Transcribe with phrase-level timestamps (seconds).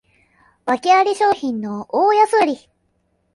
[0.65, 2.57] わけあり商品の大安売り